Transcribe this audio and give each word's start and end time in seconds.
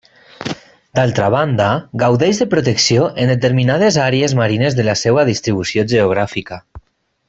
D'altra 0.99 1.27
banda, 1.35 1.67
gaudeix 2.05 2.41
de 2.43 2.49
protecció 2.55 3.05
en 3.25 3.35
determinades 3.35 4.01
àrees 4.09 4.37
marines 4.43 4.81
de 4.81 4.89
la 4.91 4.99
seua 5.07 5.31
distribució 5.33 5.89
geogràfica. 5.97 6.65